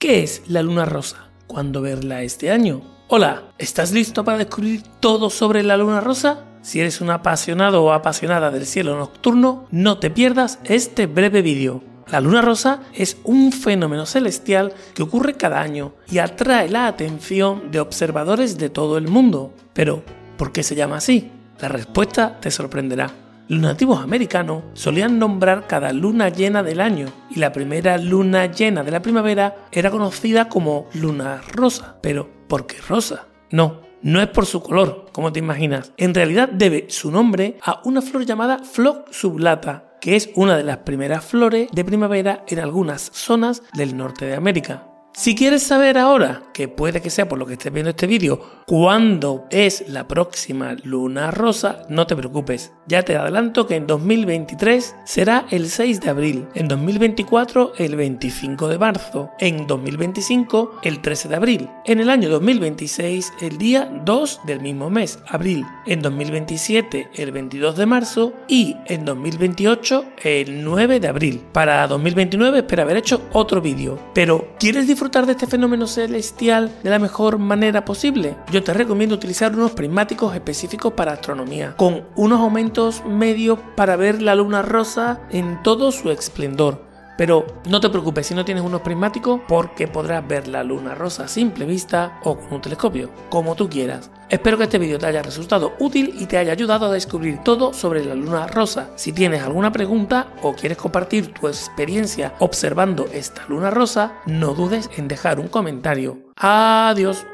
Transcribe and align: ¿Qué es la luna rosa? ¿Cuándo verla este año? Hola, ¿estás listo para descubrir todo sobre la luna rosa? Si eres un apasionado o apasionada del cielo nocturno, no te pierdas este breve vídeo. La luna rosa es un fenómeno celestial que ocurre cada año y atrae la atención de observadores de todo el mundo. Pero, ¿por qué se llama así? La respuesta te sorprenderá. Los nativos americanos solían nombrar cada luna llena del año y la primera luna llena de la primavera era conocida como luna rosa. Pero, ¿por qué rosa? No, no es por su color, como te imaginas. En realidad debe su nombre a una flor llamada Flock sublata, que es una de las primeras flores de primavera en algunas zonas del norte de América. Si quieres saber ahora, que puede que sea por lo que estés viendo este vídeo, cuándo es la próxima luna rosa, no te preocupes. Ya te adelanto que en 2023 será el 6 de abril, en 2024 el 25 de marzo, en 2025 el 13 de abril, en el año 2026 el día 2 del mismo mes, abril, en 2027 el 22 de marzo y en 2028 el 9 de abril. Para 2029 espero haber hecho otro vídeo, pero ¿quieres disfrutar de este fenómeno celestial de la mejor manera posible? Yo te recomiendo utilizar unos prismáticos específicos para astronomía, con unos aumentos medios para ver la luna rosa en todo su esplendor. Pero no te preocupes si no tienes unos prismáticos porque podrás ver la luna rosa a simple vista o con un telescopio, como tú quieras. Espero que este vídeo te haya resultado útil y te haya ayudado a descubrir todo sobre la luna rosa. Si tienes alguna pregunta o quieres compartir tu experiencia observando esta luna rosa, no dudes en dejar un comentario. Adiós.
¿Qué 0.00 0.22
es 0.22 0.44
la 0.48 0.62
luna 0.62 0.86
rosa? 0.86 1.28
¿Cuándo 1.46 1.82
verla 1.82 2.22
este 2.22 2.50
año? 2.50 2.80
Hola, 3.08 3.52
¿estás 3.58 3.92
listo 3.92 4.24
para 4.24 4.38
descubrir 4.38 4.82
todo 4.98 5.28
sobre 5.28 5.62
la 5.62 5.76
luna 5.76 6.00
rosa? 6.00 6.46
Si 6.62 6.80
eres 6.80 7.02
un 7.02 7.10
apasionado 7.10 7.84
o 7.84 7.92
apasionada 7.92 8.50
del 8.50 8.64
cielo 8.64 8.96
nocturno, 8.96 9.66
no 9.70 9.98
te 9.98 10.08
pierdas 10.08 10.58
este 10.64 11.06
breve 11.06 11.42
vídeo. 11.42 11.84
La 12.10 12.22
luna 12.22 12.40
rosa 12.40 12.80
es 12.94 13.18
un 13.24 13.52
fenómeno 13.52 14.06
celestial 14.06 14.72
que 14.94 15.02
ocurre 15.02 15.34
cada 15.34 15.60
año 15.60 15.92
y 16.10 16.16
atrae 16.16 16.70
la 16.70 16.86
atención 16.86 17.70
de 17.70 17.80
observadores 17.80 18.56
de 18.56 18.70
todo 18.70 18.96
el 18.96 19.06
mundo. 19.06 19.52
Pero, 19.74 20.02
¿por 20.38 20.50
qué 20.50 20.62
se 20.62 20.76
llama 20.76 20.96
así? 20.96 21.30
La 21.60 21.68
respuesta 21.68 22.40
te 22.40 22.50
sorprenderá. 22.50 23.10
Los 23.50 23.58
nativos 23.62 24.00
americanos 24.00 24.62
solían 24.74 25.18
nombrar 25.18 25.66
cada 25.66 25.92
luna 25.92 26.28
llena 26.28 26.62
del 26.62 26.80
año 26.80 27.08
y 27.30 27.40
la 27.40 27.50
primera 27.50 27.98
luna 27.98 28.46
llena 28.46 28.84
de 28.84 28.92
la 28.92 29.02
primavera 29.02 29.66
era 29.72 29.90
conocida 29.90 30.48
como 30.48 30.86
luna 30.94 31.42
rosa. 31.52 31.96
Pero, 32.00 32.30
¿por 32.46 32.68
qué 32.68 32.76
rosa? 32.88 33.26
No, 33.50 33.80
no 34.02 34.22
es 34.22 34.28
por 34.28 34.46
su 34.46 34.62
color, 34.62 35.06
como 35.10 35.32
te 35.32 35.40
imaginas. 35.40 35.90
En 35.96 36.14
realidad 36.14 36.48
debe 36.48 36.86
su 36.90 37.10
nombre 37.10 37.58
a 37.64 37.80
una 37.84 38.02
flor 38.02 38.24
llamada 38.24 38.60
Flock 38.60 39.10
sublata, 39.10 39.96
que 40.00 40.14
es 40.14 40.30
una 40.36 40.56
de 40.56 40.62
las 40.62 40.76
primeras 40.76 41.24
flores 41.24 41.70
de 41.72 41.84
primavera 41.84 42.44
en 42.46 42.60
algunas 42.60 43.10
zonas 43.12 43.64
del 43.72 43.96
norte 43.96 44.26
de 44.26 44.36
América. 44.36 44.86
Si 45.12 45.34
quieres 45.34 45.64
saber 45.64 45.98
ahora, 45.98 46.44
que 46.60 46.68
puede 46.68 47.00
que 47.00 47.08
sea 47.08 47.26
por 47.26 47.38
lo 47.38 47.46
que 47.46 47.54
estés 47.54 47.72
viendo 47.72 47.88
este 47.88 48.06
vídeo, 48.06 48.38
cuándo 48.66 49.46
es 49.48 49.88
la 49.88 50.06
próxima 50.06 50.76
luna 50.84 51.30
rosa, 51.30 51.86
no 51.88 52.06
te 52.06 52.14
preocupes. 52.14 52.70
Ya 52.86 53.02
te 53.02 53.16
adelanto 53.16 53.66
que 53.66 53.76
en 53.76 53.86
2023 53.86 54.94
será 55.06 55.46
el 55.50 55.70
6 55.70 56.02
de 56.02 56.10
abril, 56.10 56.48
en 56.54 56.68
2024 56.68 57.72
el 57.78 57.96
25 57.96 58.68
de 58.68 58.78
marzo, 58.78 59.30
en 59.38 59.66
2025 59.66 60.80
el 60.82 61.00
13 61.00 61.28
de 61.30 61.36
abril, 61.36 61.70
en 61.86 62.00
el 62.00 62.10
año 62.10 62.28
2026 62.28 63.32
el 63.40 63.56
día 63.56 63.90
2 64.04 64.40
del 64.44 64.60
mismo 64.60 64.90
mes, 64.90 65.18
abril, 65.28 65.64
en 65.86 66.02
2027 66.02 67.08
el 67.14 67.32
22 67.32 67.74
de 67.78 67.86
marzo 67.86 68.34
y 68.48 68.76
en 68.84 69.06
2028 69.06 70.04
el 70.24 70.62
9 70.62 71.00
de 71.00 71.08
abril. 71.08 71.40
Para 71.52 71.88
2029 71.88 72.58
espero 72.58 72.82
haber 72.82 72.98
hecho 72.98 73.22
otro 73.32 73.62
vídeo, 73.62 73.98
pero 74.12 74.46
¿quieres 74.58 74.86
disfrutar 74.86 75.24
de 75.24 75.32
este 75.32 75.46
fenómeno 75.46 75.86
celestial 75.86 76.49
de 76.58 76.90
la 76.90 76.98
mejor 76.98 77.38
manera 77.38 77.84
posible? 77.84 78.36
Yo 78.50 78.64
te 78.64 78.74
recomiendo 78.74 79.14
utilizar 79.14 79.54
unos 79.54 79.70
prismáticos 79.70 80.34
específicos 80.34 80.94
para 80.94 81.12
astronomía, 81.12 81.76
con 81.76 82.04
unos 82.16 82.40
aumentos 82.40 83.04
medios 83.04 83.58
para 83.76 83.94
ver 83.94 84.20
la 84.20 84.34
luna 84.34 84.62
rosa 84.62 85.20
en 85.30 85.62
todo 85.62 85.92
su 85.92 86.10
esplendor. 86.10 86.89
Pero 87.20 87.46
no 87.68 87.82
te 87.82 87.90
preocupes 87.90 88.28
si 88.28 88.34
no 88.34 88.46
tienes 88.46 88.64
unos 88.64 88.80
prismáticos 88.80 89.42
porque 89.46 89.86
podrás 89.86 90.26
ver 90.26 90.48
la 90.48 90.64
luna 90.64 90.94
rosa 90.94 91.24
a 91.24 91.28
simple 91.28 91.66
vista 91.66 92.18
o 92.24 92.38
con 92.38 92.50
un 92.50 92.62
telescopio, 92.62 93.10
como 93.28 93.54
tú 93.54 93.68
quieras. 93.68 94.10
Espero 94.30 94.56
que 94.56 94.64
este 94.64 94.78
vídeo 94.78 94.98
te 94.98 95.04
haya 95.04 95.20
resultado 95.20 95.74
útil 95.80 96.14
y 96.18 96.24
te 96.24 96.38
haya 96.38 96.52
ayudado 96.52 96.86
a 96.86 96.92
descubrir 96.92 97.40
todo 97.44 97.74
sobre 97.74 98.06
la 98.06 98.14
luna 98.14 98.46
rosa. 98.46 98.88
Si 98.96 99.12
tienes 99.12 99.42
alguna 99.42 99.70
pregunta 99.70 100.28
o 100.40 100.54
quieres 100.54 100.78
compartir 100.78 101.34
tu 101.34 101.46
experiencia 101.46 102.32
observando 102.38 103.06
esta 103.12 103.44
luna 103.48 103.70
rosa, 103.70 104.14
no 104.24 104.54
dudes 104.54 104.88
en 104.96 105.06
dejar 105.06 105.40
un 105.40 105.48
comentario. 105.48 106.16
Adiós. 106.36 107.26